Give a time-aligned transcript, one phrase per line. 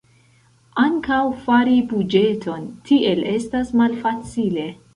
[0.83, 4.69] Ankaŭ fari buĝeton tiel estas malfacile.